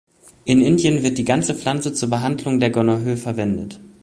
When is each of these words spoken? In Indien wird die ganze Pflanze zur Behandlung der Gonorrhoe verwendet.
In 0.45 0.61
Indien 0.63 1.03
wird 1.03 1.19
die 1.19 1.23
ganze 1.25 1.53
Pflanze 1.53 1.93
zur 1.93 2.09
Behandlung 2.09 2.59
der 2.59 2.71
Gonorrhoe 2.71 3.17
verwendet. 3.17 3.79